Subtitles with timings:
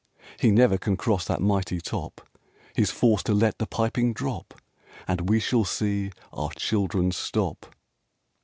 [0.39, 2.21] "He never can cross that mighty top!
[2.75, 4.55] He's forced to let the piping drop,
[5.07, 7.67] And we shall see our children stop!"